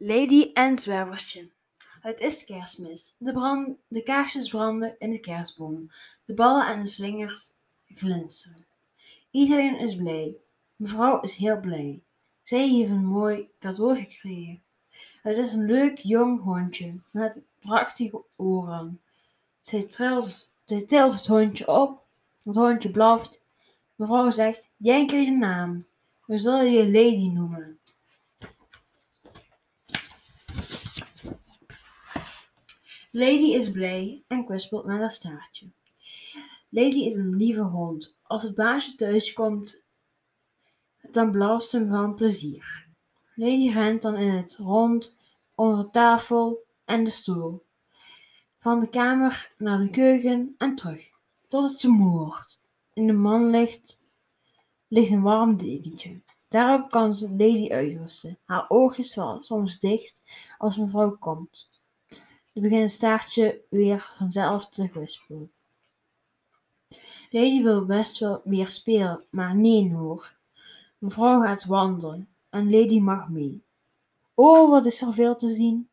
Lady 0.00 0.50
en 0.52 0.76
Zwervertje. 0.76 1.48
Het 2.00 2.20
is 2.20 2.44
kerstmis. 2.44 3.14
De, 3.18 3.32
brand, 3.32 3.76
de 3.88 4.02
kaarsjes 4.02 4.48
branden 4.48 4.94
in 4.98 5.10
de 5.10 5.18
kerstboom. 5.18 5.90
De 6.24 6.34
ballen 6.34 6.66
en 6.66 6.82
de 6.82 6.88
slingers 6.88 7.50
glinsteren. 7.94 8.66
Iedereen 9.30 9.78
is 9.78 9.96
blij. 9.96 10.36
Mevrouw 10.76 11.20
is 11.20 11.34
heel 11.34 11.60
blij. 11.60 12.02
Zij 12.42 12.68
heeft 12.68 12.90
een 12.90 13.04
mooi 13.04 13.48
cadeau 13.60 13.96
gekregen. 13.96 14.62
Het 15.22 15.36
is 15.36 15.52
een 15.52 15.66
leuk 15.66 15.98
jong 15.98 16.42
hondje 16.42 17.00
met 17.10 17.36
prachtige 17.60 18.22
oren. 18.36 19.00
Zij 19.60 19.82
trilt, 19.82 20.50
zij 20.64 20.82
tilt 20.82 21.12
het 21.12 21.26
hondje 21.26 21.68
op. 21.68 22.02
Het 22.42 22.54
hondje 22.54 22.90
blaft. 22.90 23.40
Mevrouw 23.94 24.30
zegt, 24.30 24.70
jij 24.76 25.06
krijgt 25.06 25.28
een 25.28 25.38
naam. 25.38 25.86
We 26.26 26.38
zullen 26.38 26.72
je 26.72 26.84
Lady 26.84 27.28
noemen. 27.28 27.77
Lady 33.10 33.54
is 33.54 33.70
blij 33.70 34.22
en 34.26 34.44
kwispelt 34.44 34.84
met 34.84 34.98
haar 34.98 35.10
staartje. 35.10 35.66
Lady 36.68 36.98
is 36.98 37.14
een 37.14 37.36
lieve 37.36 37.62
hond. 37.62 38.16
Als 38.22 38.42
het 38.42 38.54
baasje 38.54 38.94
thuis 38.94 39.32
komt, 39.32 39.82
dan 41.10 41.30
blaast 41.30 41.72
hem 41.72 41.88
van 41.88 42.14
plezier. 42.14 42.86
Lady 43.34 43.70
rent 43.70 44.02
dan 44.02 44.16
in 44.16 44.30
het 44.32 44.56
rond, 44.56 45.16
onder 45.54 45.84
de 45.84 45.90
tafel 45.90 46.64
en 46.84 47.04
de 47.04 47.10
stoel. 47.10 47.64
Van 48.58 48.80
de 48.80 48.88
kamer 48.88 49.52
naar 49.58 49.78
de 49.78 49.90
keuken 49.90 50.54
en 50.58 50.74
terug, 50.74 51.10
tot 51.48 51.62
het 51.62 51.80
ze 51.80 51.88
moe 51.88 52.18
wordt. 52.18 52.60
In 52.92 53.06
de 53.06 53.12
man 53.12 53.50
ligt, 53.50 54.00
ligt 54.88 55.10
een 55.10 55.22
warm 55.22 55.56
dekentje. 55.56 56.20
Daarop 56.48 56.90
kan 56.90 57.14
ze 57.14 57.30
Lady 57.30 57.68
uitrusten. 57.70 58.38
Haar 58.44 58.64
oogjes 58.68 59.12
vallen 59.12 59.42
soms 59.42 59.78
dicht 59.78 60.22
als 60.58 60.76
mevrouw 60.76 61.16
komt. 61.16 61.67
Dan 62.58 62.68
begint 62.68 62.82
het 62.82 62.98
staartje 62.98 63.60
weer 63.70 64.12
vanzelf 64.16 64.68
te 64.68 64.88
kwispelen. 64.88 65.52
Lady 67.30 67.62
wil 67.62 67.86
best 67.86 68.18
wel 68.18 68.40
weer 68.44 68.68
spelen, 68.68 69.24
maar 69.30 69.56
nee 69.56 69.94
hoor. 69.94 70.36
Mevrouw 70.98 71.40
gaat 71.40 71.64
wandelen 71.64 72.28
en 72.50 72.70
Lady 72.70 73.00
mag 73.00 73.28
mee. 73.28 73.62
Oh, 74.34 74.70
wat 74.70 74.86
is 74.86 75.00
er 75.00 75.14
veel 75.14 75.36
te 75.36 75.48
zien. 75.48 75.88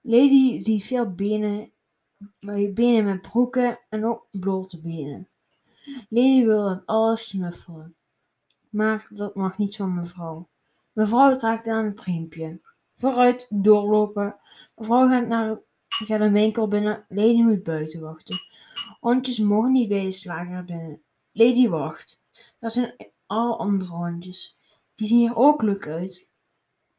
Lady 0.00 0.58
ziet 0.58 0.84
veel 0.84 1.10
benen, 1.10 1.70
benen 2.74 3.04
met 3.04 3.22
broeken 3.22 3.78
en 3.88 4.04
ook 4.04 4.26
blote 4.30 4.80
benen. 4.80 5.28
Lady 6.08 6.44
wil 6.44 6.68
aan 6.68 6.82
alles 6.84 7.28
snuffelen, 7.28 7.94
maar 8.70 9.06
dat 9.10 9.34
mag 9.34 9.58
niet 9.58 9.76
van 9.76 9.94
mevrouw. 9.94 10.48
Mevrouw 10.92 11.36
trekt 11.36 11.66
aan 11.66 11.84
het 11.84 12.00
riempje. 12.00 12.60
Vooruit 12.96 13.46
doorlopen. 13.50 14.36
Mevrouw 14.76 15.08
gaat 15.08 15.26
naar 15.26 15.58
gaat 16.06 16.20
een 16.20 16.32
winkel 16.32 16.68
binnen. 16.68 17.04
Lady 17.08 17.42
moet 17.42 17.62
buiten 17.62 18.00
wachten. 18.00 18.36
Hondjes 19.00 19.38
mogen 19.38 19.72
niet 19.72 19.88
bij 19.88 20.04
de 20.04 20.10
slager 20.10 20.64
binnen. 20.64 21.02
Lady 21.32 21.68
wacht. 21.68 22.20
Dat 22.60 22.72
zijn 22.72 22.94
al 23.26 23.58
andere 23.58 23.90
hondjes. 23.90 24.58
Die 24.94 25.06
zien 25.06 25.28
er 25.28 25.36
ook 25.36 25.62
leuk 25.62 25.86
uit. 25.86 26.26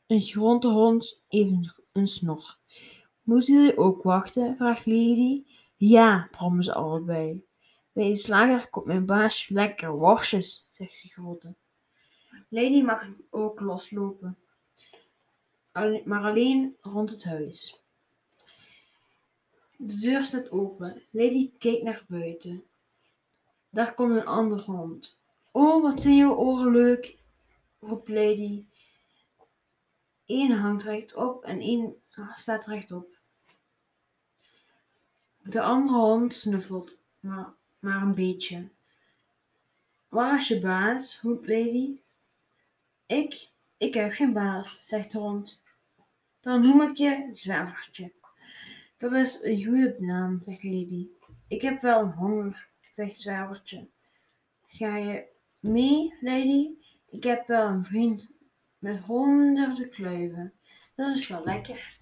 Een 0.08 0.22
gronde 0.22 0.68
hond 0.68 1.22
heeft 1.28 1.54
een 1.92 2.08
snor. 2.08 2.58
Moeten 3.22 3.54
jullie 3.54 3.78
ook 3.78 4.04
wachten? 4.04 4.56
vraagt 4.56 4.86
Lady. 4.86 5.44
Ja, 5.76 6.28
brommen 6.32 6.64
ze 6.64 6.74
allebei. 6.74 7.46
Bij 7.92 8.08
de 8.08 8.16
slager 8.16 8.70
komt 8.70 8.86
mijn 8.86 9.06
baasje 9.06 9.54
lekker 9.54 9.92
worstjes, 9.92 10.68
zegt 10.72 11.02
de 11.02 11.08
grote. 11.08 11.56
Lady 12.50 12.82
mag 12.82 13.08
ook 13.30 13.60
loslopen, 13.60 14.38
maar 16.04 16.24
alleen 16.24 16.76
rond 16.82 17.12
het 17.12 17.24
huis. 17.24 17.84
De 19.82 20.00
deur 20.00 20.24
staat 20.24 20.52
open. 20.52 21.02
Lady 21.12 21.52
kijkt 21.58 21.84
naar 21.84 22.06
buiten. 22.08 22.64
Daar 23.70 23.94
komt 23.94 24.16
een 24.16 24.26
andere 24.26 24.72
hond. 24.72 25.18
Oh, 25.52 25.82
wat 25.82 26.02
zijn 26.02 26.16
jouw 26.16 26.36
oren 26.36 26.72
leuk, 26.72 27.18
roept 27.80 28.10
Lady. 28.10 28.66
Eén 30.26 30.52
hangt 30.52 30.84
rechtop 30.84 31.44
en 31.44 31.60
één 31.60 31.96
staat 32.34 32.66
rechtop. 32.66 33.18
De 35.42 35.62
andere 35.62 35.98
hond 35.98 36.34
snuffelt, 36.34 37.02
maar, 37.20 37.54
maar 37.80 38.02
een 38.02 38.16
beetje. 38.16 38.70
Waar 40.10 40.38
is 40.38 40.48
je 40.48 40.60
baas? 40.60 41.22
roept 41.22 41.48
Lady. 41.48 42.00
Ik? 43.06 43.50
Ik 43.78 43.94
heb 43.94 44.12
geen 44.12 44.34
baas, 44.34 44.80
zegt 44.82 45.12
de 45.12 45.18
hond. 45.18 45.60
Dan 46.40 46.62
noem 46.62 46.82
ik 46.82 46.98
je 46.98 47.30
zwervertje. 47.32 48.12
Dat 49.00 49.12
is 49.12 49.40
een 49.44 49.64
goede 49.64 49.96
naam, 50.00 50.40
zegt 50.42 50.64
Lady. 50.64 51.08
Ik 51.48 51.62
heb 51.62 51.82
wel 51.82 52.06
honger, 52.06 52.70
zegt 52.92 53.20
Zwervertje. 53.20 53.88
Ga 54.68 54.98
je 54.98 55.26
mee, 55.60 56.14
Lady? 56.22 56.70
Ik 57.10 57.24
heb 57.24 57.48
wel 57.48 57.68
een 57.68 57.84
vriend 57.84 58.30
met 58.78 59.06
honderden 59.06 59.90
kluiven. 59.90 60.54
Dat 60.96 61.16
is 61.16 61.28
wel 61.28 61.44
lekker. 61.44 61.98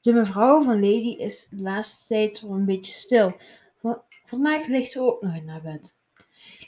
De 0.00 0.12
mevrouw 0.12 0.62
van 0.62 0.80
Lady 0.80 1.16
is 1.18 1.46
de 1.50 1.62
laatste 1.62 2.06
tijd 2.06 2.40
wel 2.40 2.50
een 2.50 2.64
beetje 2.64 2.92
stil. 2.92 3.36
Vandaag 4.26 4.66
ligt 4.66 4.90
ze 4.90 5.00
ook 5.00 5.22
nog 5.22 5.34
in 5.34 5.48
haar 5.48 5.62
bed. 5.62 5.96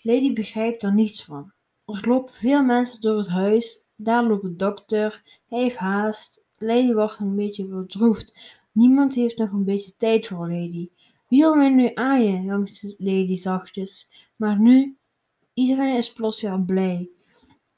Lady 0.03 0.33
begrijpt 0.33 0.83
er 0.83 0.94
niets 0.94 1.25
van. 1.25 1.53
Er 1.87 2.09
lopen 2.09 2.34
veel 2.34 2.62
mensen 2.62 3.00
door 3.00 3.17
het 3.17 3.29
huis 3.29 3.81
daar 4.05 4.25
loopt 4.25 4.43
de 4.43 4.57
dokter. 4.57 5.23
Hij 5.49 5.61
heeft 5.61 5.77
haast. 5.77 6.45
Lady 6.59 6.93
wordt 6.93 7.19
een 7.19 7.37
beetje 7.37 7.65
bedroefd. 7.65 8.61
Niemand 8.73 9.15
heeft 9.15 9.39
nog 9.39 9.53
een 9.53 9.65
beetje 9.65 9.97
tijd 9.97 10.27
voor 10.27 10.49
Lady. 10.49 10.91
Wie 11.29 11.41
wil 11.41 11.55
mij 11.55 11.69
nu 11.69 11.91
aaien? 11.95 12.43
jongste 12.43 12.95
Lady 12.99 13.35
zachtjes. 13.35 14.09
Maar 14.37 14.61
nu, 14.61 14.97
iedereen 15.55 15.97
is 15.97 16.12
plots 16.12 16.41
weer 16.41 16.61
blij. 16.61 17.11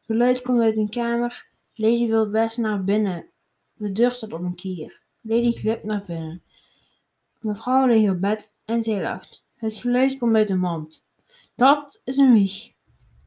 Geluid 0.02 0.42
komt 0.42 0.60
uit 0.60 0.76
een 0.76 0.88
kamer. 0.88 1.46
Lady 1.74 2.06
wil 2.06 2.30
best 2.30 2.58
naar 2.58 2.84
binnen. 2.84 3.26
De 3.74 3.92
deur 3.92 4.10
staat 4.10 4.32
op 4.32 4.40
een 4.40 4.54
kier. 4.54 5.02
Lady 5.20 5.52
glipt 5.52 5.84
naar 5.84 6.04
binnen. 6.06 6.42
Mevrouw 7.40 7.86
ligt 7.86 8.10
op 8.10 8.20
bed 8.20 8.52
en 8.64 8.82
zij 8.82 9.02
lacht. 9.02 9.44
Het 9.54 9.74
geluid 9.74 10.18
komt 10.18 10.36
uit 10.36 10.48
de 10.48 10.54
mand. 10.54 11.04
Dat 11.54 12.00
is 12.04 12.16
een 12.16 12.32
wieg, 12.32 12.72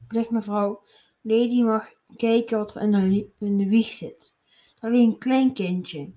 zegt 0.08 0.30
mevrouw. 0.30 0.82
Lady 1.28 1.62
mag 1.62 1.92
kijken 2.16 2.58
wat 2.58 2.76
er 2.76 2.82
in 2.82 3.58
de, 3.58 3.68
wieg 3.68 3.88
zit. 3.88 4.36
Alleen 4.80 5.10
een 5.10 5.18
klein 5.18 5.54
kindje. 5.54 6.12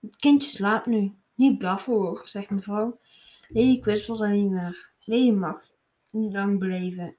Het 0.00 0.16
kindje 0.16 0.48
slaapt 0.48 0.86
nu. 0.86 1.12
Niet 1.34 1.58
blaffen 1.58 1.92
hoor, 1.92 2.22
zegt 2.28 2.50
mevrouw. 2.50 2.98
Lady 3.48 3.80
kwispelt 3.80 4.20
alleen 4.20 4.50
maar. 4.52 4.92
Lady 5.04 5.30
mag 5.30 5.70
niet 6.10 6.32
lang 6.32 6.58
blijven. 6.58 7.16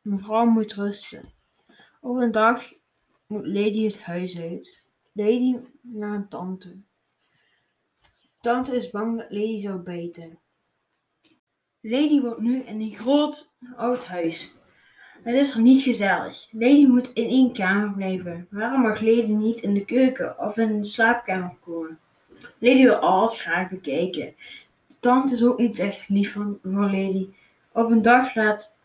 Mevrouw 0.00 0.44
moet 0.44 0.74
rusten. 0.74 1.32
Op 2.00 2.16
een 2.16 2.30
dag 2.30 2.72
moet 3.26 3.46
Lady 3.46 3.84
het 3.84 4.02
huis 4.02 4.38
uit. 4.38 4.92
Lady 5.12 5.56
naar 5.80 6.14
een 6.14 6.28
tante. 6.28 6.80
Tante 8.40 8.76
is 8.76 8.90
bang 8.90 9.18
dat 9.18 9.30
Lady 9.30 9.58
zou 9.58 9.78
bijten. 9.78 10.38
Lady 11.80 12.20
woont 12.20 12.38
nu 12.38 12.62
in 12.62 12.80
een 12.80 12.94
groot 12.94 13.52
oud 13.76 14.04
huis. 14.04 14.58
Het 15.22 15.34
is 15.34 15.54
er 15.54 15.60
niet 15.60 15.82
gezellig. 15.82 16.46
Lady 16.50 16.84
moet 16.84 17.12
in 17.12 17.28
één 17.28 17.52
kamer 17.52 17.92
blijven. 17.92 18.46
Waarom 18.50 18.80
mag 18.80 19.00
Lady 19.00 19.32
niet 19.32 19.60
in 19.60 19.74
de 19.74 19.84
keuken 19.84 20.38
of 20.38 20.56
in 20.56 20.80
de 20.80 20.84
slaapkamer 20.84 21.54
komen? 21.64 21.98
Lady 22.58 22.82
wil 22.82 22.94
alles 22.94 23.40
graag 23.40 23.68
bekijken. 23.68 24.34
De 24.86 24.94
tante 25.00 25.34
is 25.34 25.44
ook 25.44 25.58
niet 25.58 25.78
echt 25.78 26.08
lief 26.08 26.32
voor 26.32 26.58
Lady. 26.62 27.28
Op 27.72 27.90
een 27.90 28.02
dag 28.02 28.34
laat, 28.34 28.76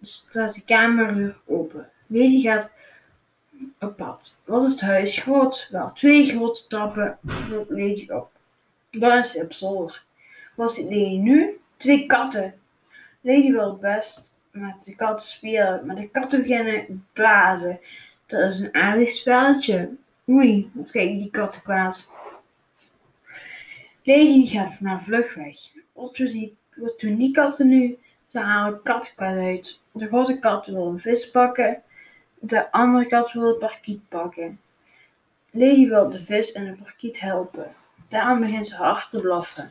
staat 0.00 0.54
de 0.54 0.64
kamer 0.64 1.36
open. 1.46 1.90
Lady 2.06 2.40
gaat 2.40 2.72
op 3.80 3.96
pad. 3.96 4.42
Wat 4.46 4.62
is 4.62 4.70
het 4.70 4.80
huis 4.80 5.18
groot? 5.18 5.68
Wel, 5.70 5.92
twee 5.92 6.24
grote 6.24 6.66
trappen 6.66 7.18
loopt 7.50 7.70
Lady 7.70 8.06
op. 8.10 8.30
Dan 8.90 9.18
is 9.18 9.30
ze 9.30 9.42
op 9.42 9.52
zolder. 9.52 10.04
Wat 10.54 10.72
ziet 10.72 10.84
Lady 10.84 11.16
nu? 11.16 11.60
Twee 11.76 12.06
katten. 12.06 12.54
Lady 13.20 13.52
wil 13.52 13.76
best 13.76 14.35
met 14.60 14.84
de 14.84 14.94
katten 14.94 15.26
spelen. 15.26 15.86
Maar 15.86 15.96
de 15.96 16.08
katten 16.08 16.40
beginnen 16.40 17.06
blazen. 17.12 17.80
Dat 18.26 18.50
is 18.50 18.58
een 18.58 18.74
aardig 18.74 19.10
spelletje. 19.10 19.90
Oei, 20.28 20.70
wat 20.74 20.90
kijken 20.90 21.18
die 21.18 21.30
katten 21.30 21.62
kwaad. 21.62 22.10
Lady 24.02 24.46
gaat 24.46 24.80
naar 24.80 25.02
vlug 25.02 25.34
weg. 25.34 25.56
Wat 25.92 26.16
doen 27.00 27.16
die 27.16 27.30
katten 27.30 27.68
nu? 27.68 27.98
Ze 28.26 28.38
halen 28.38 28.82
kattenkwaad 28.82 29.36
uit. 29.36 29.80
De 29.92 30.06
grote 30.06 30.38
kat 30.38 30.66
wil 30.66 30.86
een 30.86 31.00
vis 31.00 31.30
pakken. 31.30 31.82
De 32.38 32.72
andere 32.72 33.06
kat 33.06 33.32
wil 33.32 33.48
een 33.48 33.58
parkiet 33.58 34.08
pakken. 34.08 34.60
Lady 35.50 35.88
wil 35.88 36.10
de 36.10 36.24
vis 36.24 36.52
en 36.52 36.64
de 36.64 36.76
parkiet 36.82 37.20
helpen. 37.20 37.74
Daarom 38.08 38.40
begint 38.40 38.68
ze 38.68 38.76
hard 38.76 39.10
te 39.10 39.20
blaffen. 39.20 39.68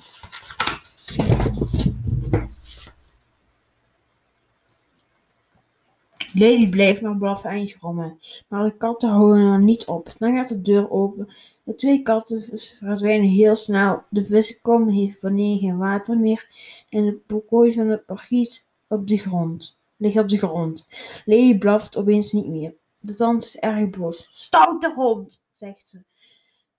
Lady 6.35 6.69
bleef 6.69 7.01
maar 7.01 7.17
blaffen 7.17 7.49
en 7.49 7.67
grommen, 7.67 8.19
maar 8.47 8.63
de 8.63 8.77
katten 8.77 9.09
houden 9.09 9.53
er 9.53 9.59
niet 9.59 9.85
op. 9.85 10.13
Dan 10.17 10.35
gaat 10.35 10.49
de 10.49 10.61
deur 10.61 10.91
open. 10.91 11.33
De 11.63 11.75
twee 11.75 12.01
katten 12.01 12.59
verdwijnen 12.79 13.29
heel 13.29 13.55
snel. 13.55 14.03
De 14.09 14.25
vissenkom 14.25 14.89
heeft 14.89 15.21
wanneer 15.21 15.59
geen 15.59 15.77
water 15.77 16.17
meer 16.19 16.47
en 16.89 17.21
de 17.27 17.43
kooi 17.47 17.73
van 17.73 17.87
het 17.87 18.05
parkiet 18.05 18.67
op 18.87 19.07
de 19.07 19.17
grond. 19.17 19.77
Ligt 19.97 20.17
op 20.17 20.29
de 20.29 20.37
grond. 20.37 20.87
Lady 21.25 21.57
blaft 21.57 21.97
opeens 21.97 22.31
niet 22.31 22.47
meer. 22.47 22.75
De 22.99 23.13
tante 23.13 23.45
is 23.45 23.57
erg 23.57 23.89
boos. 23.89 24.27
Stoute 24.31 24.93
hond, 24.93 25.41
zegt 25.51 25.87
ze. 25.87 26.03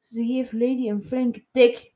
Ze 0.03 0.25
geeft 0.25 0.53
Lady 0.53 0.89
een 0.89 1.03
flinke 1.03 1.45
tik. 1.51 1.93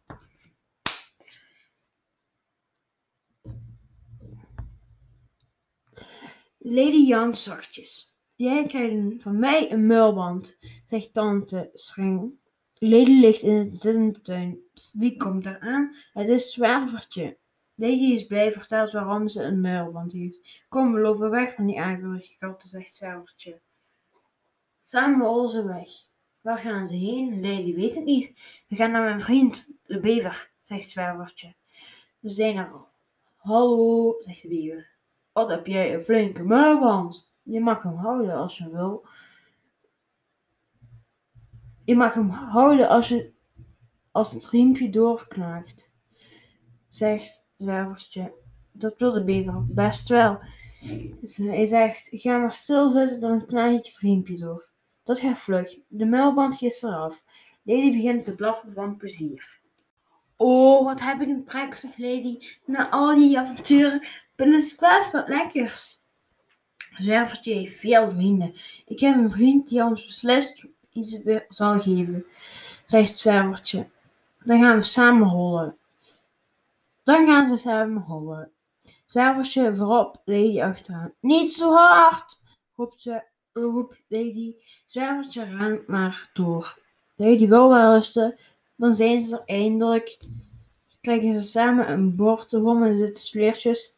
Lady 6.63 7.07
Jan 7.07 7.37
zachtjes. 7.37 8.17
Jij 8.35 8.67
krijgt 8.67 9.23
van 9.23 9.39
mij 9.39 9.73
een 9.73 9.87
muilband, 9.87 10.57
zegt 10.85 11.13
tante 11.13 11.71
streng. 11.73 12.33
Lady 12.75 13.11
ligt 13.11 13.43
in 13.43 13.71
de 13.71 13.77
zittende 13.77 14.21
tuin. 14.21 14.59
Wie 14.93 15.17
komt 15.17 15.47
er 15.47 15.61
aan? 15.61 15.95
Het 16.13 16.29
is 16.29 16.53
Zwervertje. 16.53 17.39
Lady 17.75 18.13
is 18.13 18.27
blij, 18.27 18.53
vertelt 18.53 18.91
waarom 18.91 19.29
ze 19.29 19.43
een 19.43 19.61
muilband 19.61 20.13
heeft. 20.13 20.65
Kom, 20.69 20.93
we 20.93 21.01
lopen 21.01 21.31
weg 21.31 21.55
van 21.55 21.67
die 21.67 21.81
aangerige 21.81 22.37
katten, 22.37 22.69
zegt 22.69 22.95
Zwervertje. 22.95 23.61
Samen 24.85 25.27
rollen 25.27 25.49
ze 25.49 25.65
weg. 25.65 25.89
Waar 26.41 26.59
gaan 26.59 26.87
ze 26.87 26.95
heen? 26.95 27.41
Lady 27.41 27.75
weet 27.75 27.95
het 27.95 28.05
niet. 28.05 28.33
We 28.69 28.77
gaan 28.77 28.91
naar 28.91 29.05
mijn 29.05 29.21
vriend, 29.21 29.69
de 29.87 30.01
bever, 30.01 30.51
zegt 30.61 30.91
Zwervertje. 30.91 31.55
We 32.19 32.29
zijn 32.29 32.57
er 32.57 32.73
al. 32.73 32.87
Hallo, 33.37 34.17
zegt 34.19 34.43
de 34.43 34.49
bever. 34.49 34.99
Wat 35.33 35.49
heb 35.49 35.67
jij 35.67 35.95
een 35.95 36.05
flinke 36.05 36.43
muilband? 36.43 37.33
Je 37.43 37.61
mag 37.61 37.83
hem 37.83 37.97
houden 37.97 38.35
als 38.35 38.59
je 38.59 38.71
wil. 38.71 39.07
Je 41.85 41.97
mag 41.97 42.15
hem 42.15 42.29
houden 42.29 42.89
als, 42.89 43.09
je, 43.09 43.33
als 44.11 44.33
het 44.33 44.47
riempje 44.47 44.91
doorknaagt, 44.91 45.91
zegt 46.89 47.49
Zwervertje. 47.57 48.33
Dat 48.73 48.99
wil 48.99 49.13
de 49.13 49.25
bever 49.25 49.67
best 49.67 50.09
wel. 50.09 50.39
Dus 51.21 51.37
hij 51.37 51.67
zegt, 51.67 52.09
ga 52.13 52.39
maar 52.39 52.53
stilzitten, 52.53 53.21
dan 53.21 53.47
knaag 53.47 53.73
ik 53.73 53.85
het 53.85 53.99
riempje 53.99 54.39
door. 54.39 54.71
Dat 55.03 55.19
gaat 55.19 55.39
vlug. 55.39 55.77
De 55.89 56.07
muilband 56.07 56.57
gist 56.57 56.85
eraf. 56.85 57.25
Lady 57.63 57.91
begint 57.91 58.25
te 58.25 58.35
blaffen 58.35 58.73
van 58.73 58.97
plezier. 58.97 59.60
Oh, 60.43 60.85
wat 60.85 61.01
heb 61.01 61.21
ik 61.21 61.29
een 61.29 61.45
trek, 61.45 61.75
zegt 61.75 61.99
Lady. 61.99 62.39
Na 62.65 62.91
al 62.91 63.15
die 63.15 63.39
avonturen 63.39 64.07
ben 64.37 64.53
ik 64.53 64.75
kwijt 64.77 65.11
wat 65.11 65.29
lekkers. 65.29 66.03
Zwervertje 66.97 67.55
heeft 67.55 67.79
veel 67.79 68.09
vrienden. 68.09 68.55
Ik 68.87 69.01
heb 69.01 69.17
een 69.17 69.31
vriend 69.31 69.69
die 69.69 69.83
ons 69.83 70.07
beslist 70.07 70.65
iets 70.93 71.19
zal 71.49 71.81
geven, 71.81 72.25
zegt 72.85 73.19
Zwervertje. 73.19 73.89
Dan 74.45 74.61
gaan 74.61 74.77
we 74.77 74.83
samen 74.83 75.29
hollen. 75.29 75.77
Dan 77.03 77.27
gaan 77.27 77.49
ze 77.49 77.57
samen 77.57 78.03
hollen. 78.03 78.51
Zwervertje 79.07 79.75
voorop, 79.75 80.23
Lady 80.25 80.63
achteraan. 80.63 81.13
Niet 81.21 81.53
zo 81.53 81.73
hard, 81.73 82.41
roept, 82.77 83.01
ze, 83.01 83.23
roept 83.53 84.01
Lady. 84.09 84.55
Zwervertje 84.85 85.45
rent 85.45 85.87
maar 85.87 86.31
door. 86.33 86.79
Lady 87.17 87.49
wil 87.49 87.69
wel 87.69 87.95
rusten, 87.95 88.39
dan 88.81 88.95
zijn 88.95 89.21
ze 89.21 89.37
er 89.37 89.43
eindelijk. 89.45 90.19
Krijgen 91.01 91.35
ze 91.35 91.49
samen 91.49 91.91
een 91.91 92.17
bord 92.17 92.51
vol 92.51 92.75
met 92.75 92.97
witte 92.97 93.21
sleertjes. 93.21 93.97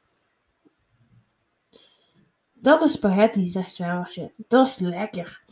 Dat 2.53 2.83
is 2.83 2.93
spaghetti, 2.93 3.49
zegt 3.49 3.75
Zwervertje. 3.75 4.33
Dat 4.37 4.67
is 4.67 4.79
lekker. 4.79 5.43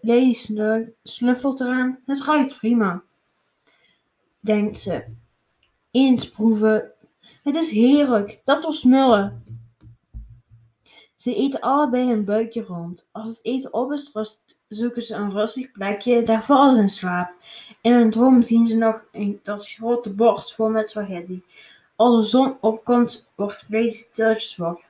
Lady 0.00 0.32
snuffelt 1.02 1.60
eraan. 1.60 1.98
Het 2.04 2.24
ruikt 2.24 2.58
prima. 2.58 3.02
Denkt 4.40 4.78
ze. 4.78 5.04
Eens 5.90 6.30
proeven. 6.30 6.92
Het 7.42 7.56
is 7.56 7.70
heerlijk. 7.70 8.40
Dat 8.44 8.64
was 8.64 8.80
smullen. 8.80 9.44
Ze 11.26 11.34
eten 11.34 11.60
allebei 11.60 12.12
een 12.12 12.24
buikje 12.24 12.62
rond. 12.62 13.06
Als 13.12 13.26
het 13.26 13.38
eten 13.42 13.74
op 13.74 13.92
is, 13.92 14.12
zoeken 14.68 15.02
ze 15.02 15.14
een 15.14 15.30
rustig 15.30 15.72
plekje. 15.72 16.22
Daar 16.22 16.44
vallen 16.44 16.74
ze 16.74 16.80
in 16.80 16.88
slaap. 16.88 17.32
In 17.80 17.92
een 17.92 18.10
droom 18.10 18.42
zien 18.42 18.66
ze 18.66 18.76
nog 18.76 19.04
een, 19.12 19.40
dat 19.42 19.68
grote 19.68 20.10
bord 20.10 20.52
vol 20.52 20.70
met 20.70 20.90
spaghetti. 20.90 21.42
Als 21.96 22.22
de 22.22 22.28
zon 22.28 22.56
opkomt, 22.60 23.28
wordt 23.34 23.64
Lady 23.68 23.90
stilletjes 23.90 24.56
wakker. 24.56 24.84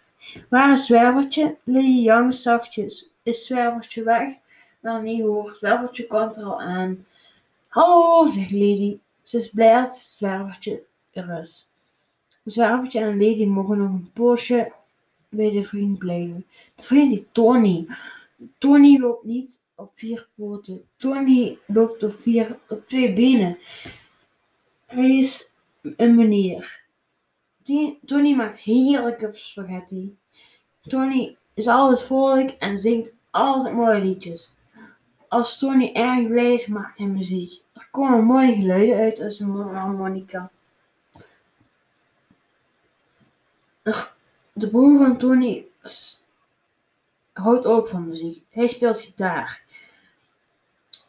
Waar 0.48 0.72
is 0.72 0.86
Zwervertje? 0.86 1.56
Lady 1.64 2.00
Young 2.02 2.34
zachtjes. 2.34 3.10
Is 3.22 3.46
Zwervertje 3.46 4.02
weg? 4.02 4.30
Wel 4.80 5.00
nee 5.00 5.22
hoor, 5.22 5.56
Zwervertje 5.58 6.06
komt 6.06 6.36
er 6.36 6.44
al 6.44 6.60
aan. 6.60 7.06
Hallo, 7.68 8.30
zegt 8.30 8.50
Lady. 8.50 8.98
Ze 9.22 9.36
is 9.36 9.48
blij 9.48 9.74
dat 9.82 9.94
Zwervertje 9.94 10.82
er 11.10 11.38
is. 11.38 11.68
Zwervertje 12.44 13.00
en 13.00 13.18
Lady 13.18 13.44
mogen 13.44 13.78
nog 13.78 13.88
een 13.88 14.10
poosje 14.12 14.72
bij 15.36 15.50
de 15.50 15.62
vriend 15.62 15.98
blijven. 15.98 16.46
De 16.74 16.82
vriend 16.82 17.22
Tony. 17.32 17.86
Tony 18.58 18.98
loopt 18.98 19.24
niet 19.24 19.60
op 19.74 19.90
vier 19.92 20.28
poten. 20.34 20.84
Tony 20.96 21.58
loopt 21.66 22.02
op, 22.02 22.12
vier, 22.12 22.58
op 22.68 22.88
twee 22.88 23.12
benen. 23.12 23.58
Hij 24.86 25.16
is 25.18 25.50
een 25.96 26.14
meneer. 26.14 26.84
Tony 28.04 28.34
maakt 28.34 28.60
heerlijke 28.60 29.32
spaghetti. 29.32 30.16
Tony 30.82 31.36
is 31.54 31.66
altijd 31.66 32.02
vrolijk 32.02 32.50
en 32.50 32.78
zingt 32.78 33.14
altijd 33.30 33.74
mooie 33.74 34.00
liedjes. 34.00 34.54
Als 35.28 35.58
Tony 35.58 35.90
erg 35.92 36.26
blij 36.26 36.52
is, 36.52 36.66
maakt 36.66 36.98
hij 36.98 37.06
muziek. 37.06 37.62
Er 37.72 37.88
komen 37.90 38.24
mooie 38.24 38.54
geluiden 38.54 38.96
uit 38.96 39.22
als 39.22 39.40
een 39.40 39.50
harmonica. 39.50 40.50
De 44.58 44.70
broer 44.70 44.96
van 44.96 45.18
Tony 45.18 45.66
houdt 47.32 47.66
ook 47.66 47.88
van 47.88 48.08
muziek. 48.08 48.44
Hij 48.50 48.66
speelt 48.66 49.00
gitaar. 49.00 49.62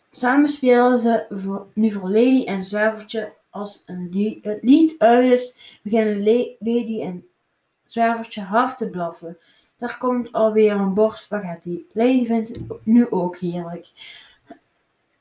Samen 0.09 0.49
spelen 0.49 0.99
ze 0.99 1.67
nu 1.73 1.91
voor 1.91 2.09
Lady 2.09 2.45
en 2.45 2.63
Zwervertje 2.63 3.33
als 3.49 3.83
een 3.85 4.39
het 4.41 4.63
lied 4.63 4.95
uit 4.97 5.31
is, 5.31 5.79
beginnen 5.81 6.23
Lady 6.59 7.01
en 7.01 7.27
Zwervertje 7.85 8.41
hard 8.41 8.77
te 8.77 8.89
blaffen. 8.89 9.37
Daar 9.77 9.97
komt 9.97 10.31
alweer 10.31 10.71
een 10.71 10.93
bord 10.93 11.17
spaghetti. 11.17 11.87
Lady 11.91 12.25
vindt 12.25 12.47
het 12.47 12.85
nu 12.85 13.09
ook 13.09 13.37
heerlijk. 13.37 13.91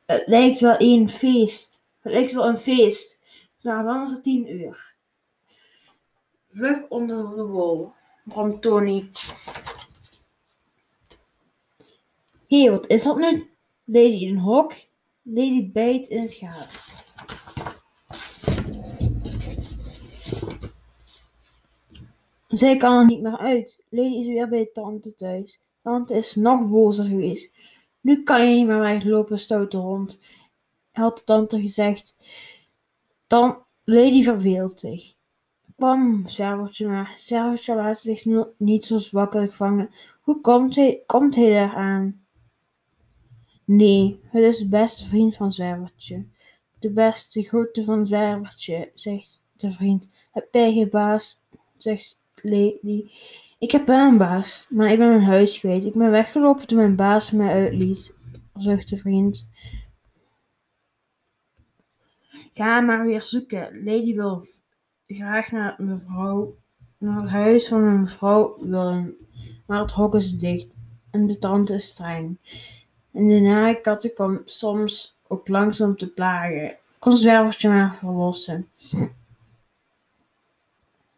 Het 0.06 0.22
lijkt 0.26 0.60
wel 0.60 0.76
een 0.78 1.08
feest. 1.08 1.82
Het 2.00 2.12
lijkt 2.12 2.32
wel 2.32 2.48
een 2.48 2.58
feest. 2.58 3.18
Nou, 3.60 3.84
dan 3.84 4.02
is 4.02 4.10
het 4.10 4.22
tien 4.22 4.52
uur. 4.52 4.94
Vlug 6.52 6.88
onder 6.88 7.36
de 7.36 7.42
wol, 7.42 7.92
bromt 8.26 8.62
Tony. 8.62 9.10
Hé, 12.46 12.70
wat 12.70 12.86
is 12.86 13.02
dat 13.02 13.16
nu? 13.16 13.50
Lady 13.84 14.24
in 14.24 14.28
een 14.28 14.40
hok. 14.40 14.72
Lady 15.22 15.70
bijt 15.72 16.06
in 16.06 16.20
het 16.20 16.32
gaas. 16.32 16.94
Zij 22.48 22.76
kan 22.76 22.98
er 22.98 23.04
niet 23.04 23.20
meer 23.20 23.38
uit. 23.38 23.84
Lady 23.88 24.14
is 24.14 24.26
weer 24.26 24.48
bij 24.48 24.70
tante 24.72 25.14
thuis. 25.14 25.60
Tante 25.82 26.14
is 26.14 26.34
nog 26.34 26.68
bozer 26.68 27.04
geweest. 27.04 27.52
Nu 28.00 28.22
kan 28.22 28.48
je 28.48 28.54
niet 28.54 28.66
meer 28.66 28.80
weglopen, 28.80 29.38
stoute 29.38 29.76
hond, 29.76 30.20
had 30.92 31.26
tante 31.26 31.60
gezegd. 31.60 32.16
Dan, 33.26 33.64
Lady 33.84 34.22
verveelt 34.22 34.80
zich. 34.80 35.15
Kom, 35.76 36.28
zwervertje 36.28 36.86
maar. 36.86 37.12
Zwervertje 37.16 37.74
laat 37.74 37.98
zich 37.98 38.24
niet 38.58 38.84
zo 38.84 38.98
zwakkelijk 38.98 39.52
vangen. 39.52 39.88
Hoe 40.20 40.40
komt 40.40 40.74
hij, 40.74 41.02
komt 41.06 41.34
hij 41.34 41.50
daar 41.50 41.74
aan? 41.74 42.26
Nee, 43.64 44.20
het 44.24 44.42
is 44.42 44.58
de 44.58 44.68
beste 44.68 45.04
vriend 45.04 45.36
van 45.36 45.52
Zwervertje. 45.52 46.26
De 46.78 46.90
beste 46.90 47.42
grote 47.42 47.84
van 47.84 48.06
Zwervertje, 48.06 48.90
zegt 48.94 49.42
de 49.52 49.72
vriend. 49.72 50.08
Het 50.32 50.48
jij 50.50 50.88
baas, 50.88 51.40
zegt 51.76 52.18
Lady. 52.42 53.08
Ik 53.58 53.70
heb 53.70 53.86
wel 53.86 54.08
een 54.08 54.18
baas, 54.18 54.66
maar 54.68 54.90
ik 54.90 54.98
ben 54.98 55.08
mijn 55.08 55.22
huis 55.22 55.58
kwijt. 55.58 55.84
Ik 55.84 55.92
ben 55.92 56.10
weggelopen 56.10 56.66
toen 56.66 56.78
mijn 56.78 56.96
baas 56.96 57.30
mij 57.30 57.52
uitliet, 57.52 58.14
zucht 58.54 58.88
de 58.88 58.96
vriend. 58.96 59.48
Ga 62.52 62.80
maar 62.80 63.06
weer 63.06 63.22
zoeken. 63.22 63.84
Lady 63.84 64.14
wil 64.14 64.46
graag 65.06 65.50
naar 65.50 65.74
mevrouw, 65.78 66.56
naar 66.98 67.20
het 67.20 67.30
huis 67.30 67.68
van 67.68 68.00
mevrouw 68.00 68.56
willen, 68.60 69.16
maar 69.66 69.80
het 69.80 69.90
hok 69.90 70.14
is 70.14 70.38
dicht 70.38 70.78
en 71.10 71.26
de 71.26 71.38
tante 71.38 71.74
is 71.74 71.86
streng. 71.86 72.38
En 73.12 73.28
de 73.28 73.40
nare 73.40 73.80
katten 73.80 74.14
komen 74.14 74.42
soms 74.44 75.16
ook 75.28 75.48
langzaam 75.48 75.96
te 75.96 76.08
plagen. 76.08 76.76
Kon 76.98 77.16
zwervertje 77.16 77.68
maar 77.68 77.94
verlossen. 77.96 78.68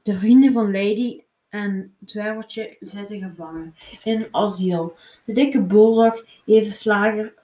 De 0.02 0.14
vrienden 0.14 0.52
van 0.52 0.73
Lady 0.73 1.21
en 1.49 1.95
zwervertje 2.04 2.76
zitten 2.80 3.18
gevangen 3.18 3.75
in 4.04 4.28
asiel. 4.30 4.97
De 5.25 5.33
dikke 5.33 5.62
bulldog 5.62 6.25
heeft, 6.45 6.76
slager, 6.76 7.35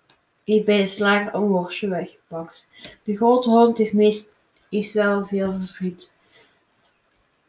heeft 0.45 0.65
bij 0.65 0.79
de 0.79 0.87
slager 0.87 1.35
een 1.35 1.47
worstje 1.47 1.89
weggepakt. 1.89 2.67
De 3.03 3.17
grote 3.17 3.51
hond 3.51 3.79
heeft, 3.79 3.93
meest, 3.93 4.37
heeft 4.71 4.93
wel 4.93 5.25
veel 5.25 5.53
verdriet. 5.53 6.14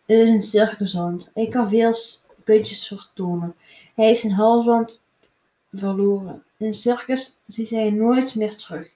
Het 0.06 0.20
is 0.20 0.30
een 0.30 0.42
circushond. 0.42 1.32
Hij 1.34 1.48
kan 1.48 1.70
veel 1.70 1.94
puntjes 2.44 2.88
vertonen. 2.88 3.56
Hij 3.96 4.06
heeft 4.06 4.22
zijn 4.22 4.34
halsband 4.34 5.02
verloren. 5.74 6.44
In 6.58 6.68
een 6.68 6.74
circus 6.74 7.38
ziet 7.48 7.70
hij 7.70 7.90
nooit 7.90 8.36
meer 8.36 8.56
terug. 8.56 8.90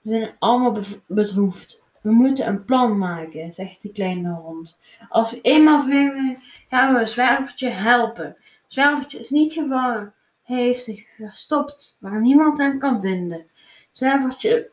We 0.00 0.10
zijn 0.10 0.34
allemaal 0.38 0.76
bedroefd. 1.06 1.82
We 2.00 2.10
moeten 2.10 2.46
een 2.46 2.64
plan 2.64 2.98
maken, 2.98 3.52
zegt 3.52 3.82
de 3.82 3.92
kleine 3.92 4.32
hond. 4.32 4.78
Als 5.08 5.30
we 5.30 5.40
eenmaal 5.40 5.82
vreemd 5.82 6.38
gaan 6.68 6.94
we 6.94 7.06
Zwervertje 7.06 7.68
helpen. 7.68 8.36
Zwervertje 8.66 9.18
is 9.18 9.30
niet 9.30 9.52
gevangen. 9.52 10.14
Hij 10.42 10.62
heeft 10.62 10.84
zich 10.84 11.04
verstopt 11.16 11.96
waar 11.98 12.20
niemand 12.20 12.58
hem 12.58 12.78
kan 12.78 13.00
vinden. 13.00 13.46
Zwervertje 13.90 14.70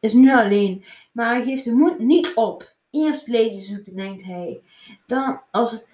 is 0.00 0.12
nu 0.12 0.32
alleen, 0.32 0.84
maar 1.12 1.34
hij 1.34 1.44
geeft 1.44 1.64
de 1.64 1.72
moed 1.72 1.98
niet 1.98 2.34
op. 2.34 2.74
Eerst 2.90 3.28
Lady 3.28 3.60
zoeken, 3.60 3.96
denkt 3.96 4.24
hij. 4.24 4.60
Dan, 5.06 5.40
als 5.50 5.70
het 5.70 5.86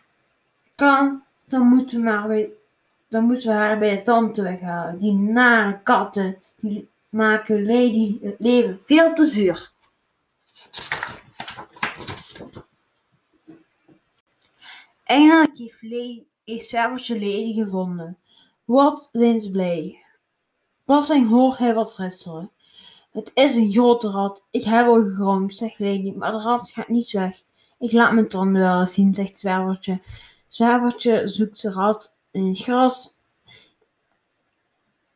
kan, 0.74 1.22
dan 1.44 1.66
moeten 1.66 1.98
we, 1.98 2.04
maar 2.04 2.46
dan 3.08 3.24
moeten 3.24 3.48
we 3.48 3.54
haar 3.54 3.78
bij 3.78 3.96
de 3.96 4.02
tante 4.02 4.42
weghalen. 4.42 4.98
Die 4.98 5.12
nare 5.12 5.80
katten, 5.82 6.36
die 6.60 6.88
maken 7.08 7.66
Lady 7.66 8.18
het 8.22 8.36
leven 8.38 8.80
veel 8.84 9.14
te 9.14 9.26
zuur. 9.26 9.72
Eindelijk 15.04 15.58
heeft, 15.58 15.82
Lady, 15.82 16.22
heeft 16.44 17.08
Lady 17.08 17.52
gevonden. 17.52 18.18
Wat 18.64 19.08
zijn 19.12 19.40
ze 19.40 19.50
blij. 19.50 20.04
Plotseling 20.84 21.28
hoort 21.28 21.58
hij 21.58 21.74
wat 21.74 21.96
ritselen. 21.96 22.50
Het 23.14 23.30
is 23.34 23.54
een 23.54 23.72
grote 23.72 24.08
rat. 24.08 24.44
Ik 24.50 24.64
heb 24.64 24.86
al 24.86 25.02
gegromd, 25.02 25.54
zegt 25.54 25.78
Lady, 25.78 26.12
maar 26.12 26.32
de 26.32 26.38
rat 26.38 26.70
gaat 26.70 26.88
niet 26.88 27.10
weg. 27.10 27.42
Ik 27.78 27.92
laat 27.92 28.12
mijn 28.12 28.28
tanden 28.28 28.62
wel 28.62 28.80
eens 28.80 28.94
zien, 28.94 29.14
zegt 29.14 29.38
Zwervertje. 29.38 30.02
Zwervertje 30.48 31.28
zoekt 31.28 31.62
de 31.62 31.70
rat 31.70 32.16
in 32.30 32.46
het 32.46 32.58
gras. 32.58 33.20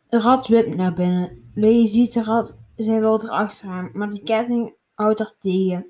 De 0.09 0.21
rat 0.21 0.47
wipt 0.47 0.77
naar 0.77 0.93
binnen. 0.93 1.51
Lady 1.55 1.87
ziet 1.87 2.13
de 2.13 2.23
rat, 2.23 2.57
zij 2.77 3.01
wil 3.01 3.23
erachteraan, 3.23 3.91
maar 3.93 4.09
de 4.09 4.23
ketting 4.23 4.75
houdt 4.95 5.19
haar 5.19 5.33
tegen. 5.39 5.87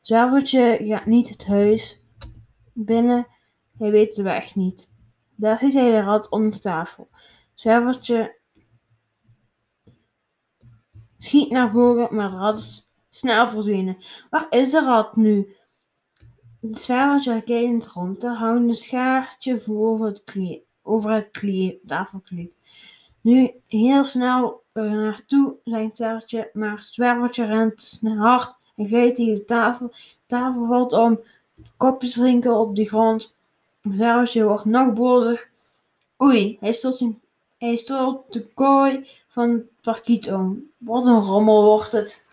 Zwervertje 0.00 0.78
gaat 0.80 1.06
niet 1.06 1.28
het 1.28 1.46
huis 1.46 2.02
binnen, 2.72 3.26
hij 3.78 3.90
weet 3.90 4.14
de 4.14 4.22
weg 4.22 4.54
niet. 4.54 4.90
Daar 5.36 5.58
ziet 5.58 5.74
hij 5.74 5.90
de 5.90 6.00
rat 6.00 6.30
onder 6.30 6.50
de 6.50 6.60
tafel. 6.60 7.08
Zwervertje 7.54 8.39
schiet 11.20 11.50
naar 11.50 11.70
voren, 11.70 12.14
maar 12.14 12.30
de 12.30 12.36
rat 12.36 12.58
is 12.58 12.90
snel 13.08 13.48
verdwenen. 13.48 13.96
Waar 14.30 14.46
is 14.50 14.70
de 14.70 14.80
rat 14.80 15.16
nu? 15.16 15.54
De 16.60 16.78
zwervertje 16.78 17.42
kijkt 17.42 17.86
rond. 17.86 18.20
Daar 18.20 18.34
hangt 18.34 18.68
een 18.68 18.74
schaartje 18.74 19.58
voor 19.58 20.04
het, 20.04 20.24
klie, 20.24 20.64
over 20.82 21.10
het 21.10 21.78
tafelkleed. 21.86 22.56
Nu 23.20 23.50
heel 23.66 24.04
snel 24.04 24.62
er 24.72 24.90
naartoe, 24.90 25.56
zijn 25.64 25.90
zwervertje, 25.94 26.50
maar 26.52 26.74
het 26.74 26.84
zwervertje 26.84 27.44
rent 27.44 28.00
hard 28.02 28.56
en 28.76 28.86
glijdt 28.86 29.16
tegen 29.16 29.34
de 29.34 29.44
tafel. 29.44 29.88
De 29.88 30.20
tafel 30.26 30.66
valt 30.66 30.92
om, 30.92 31.20
kopjes 31.76 32.12
drinken 32.12 32.56
op 32.56 32.76
de 32.76 32.84
grond. 32.84 33.34
Het 33.80 33.94
zwervertje 33.94 34.44
wordt 34.44 34.64
nog 34.64 34.92
bozer. 34.92 35.50
Oei, 36.22 36.56
hij 36.60 36.72
stoot, 36.72 36.96
zijn, 36.96 37.20
hij 37.60 37.76
stoot 37.76 38.32
de 38.32 38.46
kooi 38.54 39.08
van 39.28 39.50
het 39.50 39.80
parkiet 39.80 40.32
om. 40.32 40.70
Wat 40.78 41.06
een 41.06 41.20
rommel 41.20 41.64
wordt 41.64 41.92
het. 41.92 42.26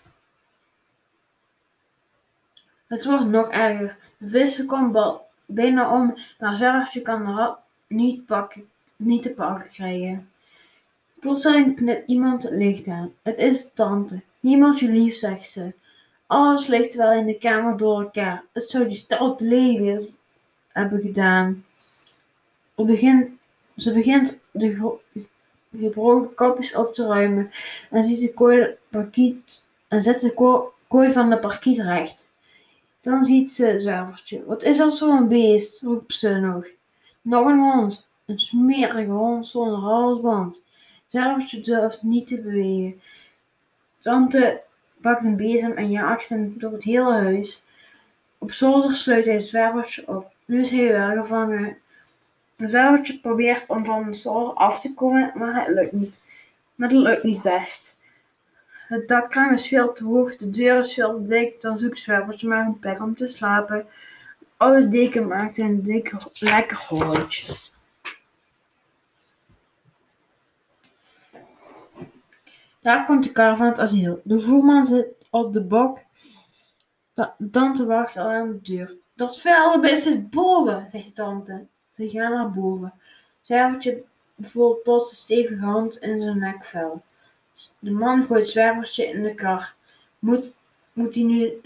Het 2.87 3.05
wordt 3.05 3.25
nog 3.25 3.49
erger. 3.49 3.97
De 4.17 4.27
vissen 4.27 4.65
komt 4.65 4.97
bijna 5.45 5.93
om, 5.93 6.17
maar 6.39 6.55
zwervertje 6.55 7.01
kan 7.01 7.25
de 7.25 7.31
rat 7.31 7.59
niet, 7.87 8.25
pakken, 8.25 8.69
niet 8.95 9.21
te 9.21 9.33
pakken 9.33 9.69
krijgen. 9.69 10.31
Plotseling 11.19 11.75
knipt 11.75 12.07
iemand 12.07 12.43
het 12.43 12.51
licht 12.51 12.87
aan. 12.87 13.13
Het 13.21 13.37
is 13.37 13.71
tante. 13.73 14.21
Niemand 14.39 14.79
je 14.79 14.89
lief, 14.89 15.15
zegt 15.15 15.51
ze. 15.51 15.73
Alles 16.27 16.67
ligt 16.67 16.93
wel 16.93 17.11
in 17.11 17.25
de 17.25 17.37
kamer 17.37 17.77
door 17.77 18.01
elkaar. 18.01 18.43
Het 18.53 18.63
zou 18.63 18.87
die 18.87 18.97
stoute 18.97 19.47
lady 19.47 20.11
hebben 20.67 20.99
gedaan. 20.99 21.65
Begint, 22.75 23.36
ze 23.77 23.91
begint 23.93 24.39
de 24.51 24.97
gebroken 25.77 26.33
kopjes 26.33 26.75
op 26.75 26.93
te 26.93 27.07
ruimen 27.07 27.51
en 27.89 28.03
ziet 28.03 28.19
de 28.19 28.33
kooi 28.33 28.75
en 29.87 30.01
zet 30.01 30.19
de 30.19 30.63
kooi 30.87 31.11
van 31.11 31.29
de 31.29 31.39
parkiet 31.39 31.79
recht. 31.79 32.29
Dan 33.01 33.23
ziet 33.23 33.51
ze 33.51 33.65
het 33.65 33.81
zwervertje. 33.81 34.45
Wat 34.45 34.63
is 34.63 34.77
dat 34.77 34.97
zo'n 34.97 35.27
beest? 35.27 35.81
roept 35.81 36.13
ze 36.13 36.29
nog. 36.29 36.67
Nog 37.21 37.47
een 37.47 37.59
hond. 37.59 38.07
Een 38.25 38.39
smerige 38.39 39.11
hond 39.11 39.47
zonder 39.47 39.79
halsband. 39.79 40.63
Zwervertje 41.07 41.59
durft 41.59 42.03
niet 42.03 42.27
te 42.27 42.41
bewegen. 42.41 43.01
Tante 43.99 44.61
pakt 45.01 45.25
een 45.25 45.35
bezem 45.35 45.71
en 45.71 45.89
jaagt 45.89 46.29
hem 46.29 46.53
door 46.57 46.71
het 46.71 46.83
hele 46.83 47.13
huis. 47.13 47.63
Op 48.37 48.51
zolder 48.51 48.95
sluit 48.95 49.25
hij 49.25 49.33
het 49.33 49.43
zwervertje 49.43 50.07
op. 50.07 50.31
Nu 50.45 50.61
is 50.61 50.69
hij 50.69 50.91
wel 50.91 51.21
gevangen. 51.21 51.77
Het 52.57 52.69
zwervertje 52.69 53.19
probeert 53.19 53.67
om 53.67 53.85
van 53.85 54.11
de 54.11 54.29
af 54.53 54.81
te 54.81 54.93
komen, 54.93 55.31
maar 55.35 55.65
het 55.65 55.75
lukt 55.75 55.91
niet. 55.91 56.21
Maar 56.75 56.89
dat 56.89 57.01
lukt 57.01 57.23
niet 57.23 57.41
best. 57.41 57.99
Het 58.87 59.07
dakraam 59.07 59.53
is 59.53 59.67
veel 59.67 59.93
te 59.93 60.03
hoog, 60.03 60.35
de 60.35 60.49
deur 60.49 60.79
is 60.79 60.93
veel 60.93 61.15
te 61.15 61.23
dik, 61.23 61.61
dan 61.61 61.77
zoekt 61.77 61.99
Zwervertje 61.99 62.47
maar 62.47 62.65
een 62.65 62.79
plek 62.79 63.01
om 63.01 63.15
te 63.15 63.27
slapen. 63.27 63.85
De 64.39 64.45
oude 64.57 64.87
deken 64.87 65.27
maakt 65.27 65.57
een 65.57 65.83
dik, 65.83 66.13
lekker 66.39 66.85
holletje. 66.87 67.53
Daar 72.81 73.05
komt 73.05 73.23
de 73.23 73.31
kar 73.31 73.57
van 73.57 73.67
het 73.67 73.79
asiel. 73.79 74.21
De 74.23 74.39
voerman 74.39 74.85
zit 74.85 75.07
op 75.29 75.53
de 75.53 75.61
bok. 75.61 75.99
tante 77.51 77.85
wacht 77.85 78.17
al 78.17 78.29
aan 78.29 78.47
de 78.47 78.61
deur. 78.61 78.95
Dat 79.13 79.41
vuile 79.41 79.95
zit 79.95 80.29
boven, 80.29 80.89
zegt 80.89 81.05
de 81.05 81.11
tante. 81.11 81.65
Ze 81.97 82.09
gaan 82.09 82.31
naar 82.31 82.51
boven. 82.51 82.93
Zwervertje 83.41 84.03
voelt 84.39 84.83
plots 84.83 85.09
een 85.09 85.15
stevige 85.15 85.65
hand 85.65 85.97
in 85.97 86.19
zijn 86.19 86.39
nekvel. 86.39 87.01
De 87.79 87.91
man 87.91 88.25
gooit 88.25 88.47
zwervertje 88.47 89.07
in 89.07 89.23
de 89.23 89.33
kar. 89.33 89.73
Moet, 90.19 90.55
moet, 90.93 91.13
die 91.13 91.25
nu, 91.25 91.61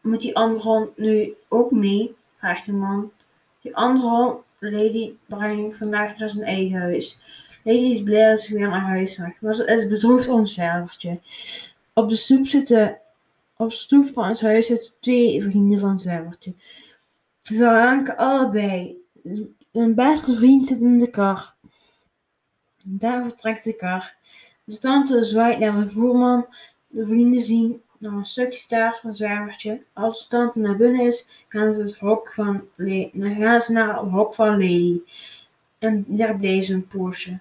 moet 0.00 0.20
die 0.20 0.36
andere 0.36 0.68
hond 0.68 0.96
nu 0.96 1.34
ook 1.48 1.70
mee? 1.70 2.14
vraagt 2.36 2.66
de 2.66 2.72
man. 2.72 3.12
Die 3.60 3.76
andere 3.76 4.08
hond, 4.08 4.40
Lady, 4.58 5.12
brengt 5.26 5.76
vandaag 5.76 6.18
naar 6.18 6.30
zijn 6.30 6.44
eigen 6.44 6.80
huis. 6.80 7.18
Lady 7.64 7.84
is 7.84 8.02
blij 8.02 8.28
dat 8.28 8.40
ze 8.40 8.54
weer 8.54 8.68
naar 8.68 8.80
huis 8.80 9.16
mag, 9.16 9.40
maar 9.40 9.54
ze 9.54 9.64
is 9.64 9.88
bedroefd 9.88 10.28
om 10.28 10.46
zwervertje. 10.46 11.20
Op 11.94 12.08
de 12.08 12.16
stoep 12.16 12.46
zitten, 12.46 12.98
op 13.56 13.68
de 13.68 13.74
stoep 13.74 14.06
van 14.06 14.28
het 14.28 14.40
huis 14.40 14.66
zitten 14.66 14.92
twee 15.00 15.42
vrienden 15.42 15.78
van 15.78 15.98
zwervertje. 15.98 16.54
Ze 17.40 17.64
ranken 17.64 18.16
allebei. 18.16 19.01
Hun 19.72 19.94
beste 19.94 20.34
vriend 20.34 20.66
zit 20.66 20.80
in 20.80 20.98
de 20.98 21.10
kar. 21.10 21.54
Daar 22.84 23.24
vertrekt 23.24 23.64
de 23.64 23.72
kar. 23.72 24.14
De 24.64 24.78
tante 24.78 25.24
zwaait 25.24 25.58
naar 25.58 25.80
de 25.80 25.88
voerman. 25.88 26.46
De 26.88 27.06
vrienden 27.06 27.40
zien 27.40 27.82
nog 27.98 28.12
een 28.12 28.24
stukje 28.24 28.58
staart 28.58 28.98
van 28.98 29.14
zwervertje. 29.14 29.82
Als 29.92 30.22
de 30.22 30.28
tante 30.28 30.58
naar 30.58 30.76
binnen 30.76 31.06
is, 31.06 31.26
gaan 31.48 31.72
ze, 31.72 31.82
het 31.82 31.98
hok 31.98 32.32
van 32.32 32.68
dan 33.12 33.34
gaan 33.34 33.60
ze 33.60 33.72
naar 33.72 34.00
het 34.00 34.10
hok 34.10 34.34
van 34.34 34.50
Lady. 34.50 35.00
En 35.78 36.04
daar 36.08 36.36
blijven 36.36 36.64
ze 36.64 36.74
een 36.74 36.86
poosje. 36.86 37.40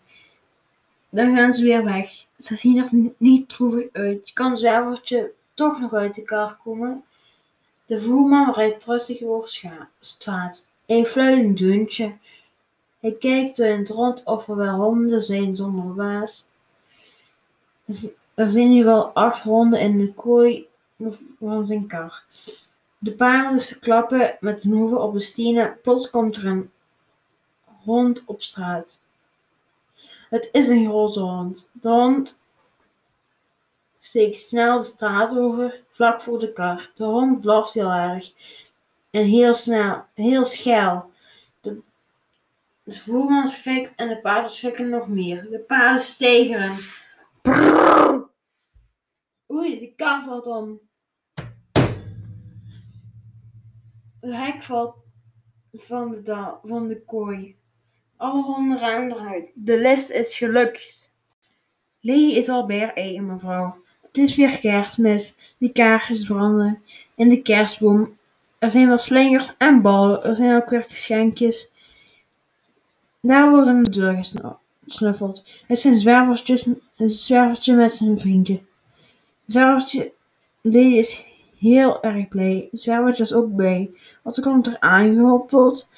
Dan 1.10 1.36
gaan 1.36 1.54
ze 1.54 1.64
weer 1.64 1.84
weg. 1.84 2.08
Ze 2.38 2.56
zien 2.56 2.78
er 2.78 3.12
niet 3.18 3.50
droevig 3.50 3.88
uit. 3.92 4.34
Kan 4.34 4.58
zwervertje 4.58 5.32
toch 5.54 5.80
nog 5.80 5.94
uit 5.94 6.16
de 6.16 6.22
kar 6.22 6.58
komen. 6.64 7.04
De 7.86 8.02
voerman 8.02 8.54
rijdt 8.54 8.86
rustig 8.86 9.22
over 9.22 9.86
straat. 10.00 10.66
Hij 10.91 11.05
fluit 11.05 11.38
een 11.38 11.55
deuntje. 11.55 12.17
Hij 13.00 13.13
kijkt 13.13 13.57
in 13.57 13.79
het 13.79 13.89
rond 13.89 14.24
of 14.24 14.48
er 14.48 14.55
wel 14.55 14.75
honden 14.75 15.21
zijn 15.21 15.55
zonder 15.55 15.93
baas. 15.93 16.48
Er 18.33 18.50
zijn 18.50 18.67
hier 18.67 18.86
wel 18.86 19.05
acht 19.07 19.43
honden 19.43 19.79
in 19.79 19.98
de 19.98 20.13
kooi 20.13 20.67
van 21.39 21.67
zijn 21.67 21.88
kar. 21.88 22.24
De 22.98 23.13
paarden 23.13 23.79
klappen 23.79 24.38
met 24.39 24.63
hun 24.63 24.74
hoeven 24.74 25.01
op 25.01 25.13
de 25.13 25.19
stenen. 25.19 25.77
Plots 25.81 26.10
komt 26.10 26.38
er 26.38 26.45
een 26.45 26.71
hond 27.83 28.24
op 28.25 28.41
straat. 28.41 29.03
Het 30.29 30.50
is 30.51 30.67
een 30.67 30.86
grote 30.86 31.19
hond. 31.19 31.69
De 31.71 31.89
hond 31.89 32.38
steekt 34.00 34.39
snel 34.39 34.77
de 34.77 34.83
straat 34.83 35.38
over, 35.38 35.83
vlak 35.89 36.21
voor 36.21 36.39
de 36.39 36.53
kar. 36.53 36.91
De 36.95 37.03
hond 37.03 37.41
blaft 37.41 37.74
heel 37.74 37.91
erg. 37.91 38.33
En 39.12 39.25
heel 39.25 39.53
snel, 39.53 40.06
heel 40.13 40.46
schel. 40.46 41.12
De, 41.62 41.82
voerman 42.86 43.48
schrikt 43.48 43.96
en 43.96 44.08
de 44.08 44.20
paarden 44.20 44.51
schrikken 44.51 44.89
nog 44.89 45.08
meer. 45.08 45.48
De 45.50 45.60
paarden 45.60 46.01
stegeren. 46.01 46.75
Oei, 49.53 49.80
de 49.80 49.94
kar 49.96 50.24
valt 50.24 50.46
om. 50.46 50.80
Het 54.20 54.34
hek 54.34 54.62
valt 54.62 55.06
van 55.74 56.12
de, 56.12 56.53
van 56.63 56.88
de 56.88 57.01
kooi. 57.01 57.56
Alle 58.18 58.41
honden 58.41 58.80
ruimen 58.80 59.18
eruit. 59.18 59.51
De 59.53 59.77
list 59.77 60.10
is 60.10 60.38
gelukt. 60.38 61.12
Lady 62.00 62.36
is 62.36 62.50
al 62.50 62.65
bij 62.65 62.94
eigen 62.94 63.25
mevrouw. 63.25 63.84
Het 64.01 64.18
is 64.18 64.36
weer 64.36 64.60
kerstmis. 64.60 65.56
De 65.58 65.72
kaarsjes 65.72 66.25
branden. 66.25 66.84
En 67.15 67.30
de 67.30 67.41
kerstboom. 67.41 68.20
Er 68.62 68.72
zijn 68.72 68.88
wel 68.88 68.98
slingers 68.98 69.58
en 69.58 69.82
ballen. 69.82 70.24
Er 70.24 70.36
zijn 70.36 70.56
ook 70.56 70.70
weer 70.70 70.84
geschenkjes. 70.84 71.72
Daar 73.22 73.50
wordt 73.50 73.68
aan 73.68 73.84
de 73.84 73.89
deur 73.89 74.13
gesnu- 74.13 74.56
gesnuffeld. 74.84 75.62
Het 75.68 75.80
zijn 75.80 75.96
zwervertjes, 75.96 76.65
een 76.98 77.10
zwervertje 77.10 77.74
met 77.74 77.91
zijn 77.94 78.18
vriendje. 78.18 78.62
Zwervertje, 79.46 80.12
Lady 80.62 80.77
is 80.77 81.25
heel 81.60 82.03
erg 82.03 82.27
blij. 82.27 82.70
Zwervertje 82.72 83.24
is 83.24 83.34
ook 83.34 83.56
blij. 83.56 83.91
Want 84.24 84.38
er 84.38 84.44
komt 84.44 84.68
er 84.68 84.80
aangehoppeld. 84.80 85.89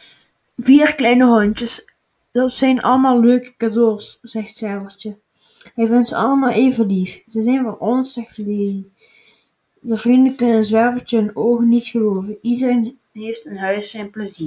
Vier 0.58 0.96
kleine 0.96 1.26
hondjes. 1.26 1.92
Dat 2.32 2.52
zijn 2.52 2.82
allemaal 2.82 3.20
leuke 3.20 3.54
cadeaus, 3.58 4.20
zegt 4.22 4.56
Zwervertje. 4.56 5.18
Hij 5.76 5.88
vindt 5.88 6.08
ze 6.08 6.16
allemaal 6.16 6.52
even 6.52 6.86
lief. 6.86 7.24
Ze 7.28 7.42
zijn 7.42 7.64
van 7.64 7.80
ons, 7.80 8.14
zegt 8.14 8.38
Lady. 8.38 8.84
De 9.86 9.98
vrienden 9.98 10.36
kunnen 10.36 10.64
Zwervertje 10.64 11.18
hun 11.18 11.36
ogen 11.36 11.70
niet 11.70 11.86
geloven. 11.86 12.38
Iedereen 12.42 13.00
heeft 13.12 13.46
in 13.46 13.56
huis 13.56 13.90
zijn 13.90 14.10
plezier. 14.10 14.42